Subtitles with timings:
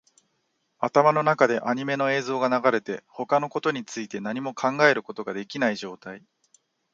[0.79, 6.25] 頭の中でアニメの映像が流れて、他のことについて何も考えることができない状態